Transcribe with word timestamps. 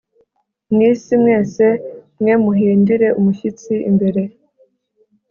mu 0.73 0.79
isi 0.91 1.13
mwese 1.21 1.65
mwe 2.21 2.33
Muhindire 2.43 3.07
umushyitsi 3.19 3.73
imbere 3.89 4.21